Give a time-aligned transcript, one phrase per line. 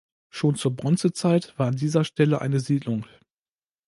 [0.31, 3.05] Schon zur Bronzezeit war an dieser Stelle eine Siedlung.